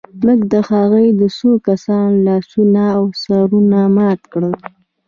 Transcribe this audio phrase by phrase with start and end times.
[0.25, 4.55] موږ د هغوی د څو کسانو لاسونه او سرونه مات کړل